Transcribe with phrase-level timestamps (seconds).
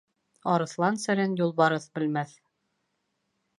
[0.53, 2.35] Арыҫлан серен юлбарыҫ белмәҫ.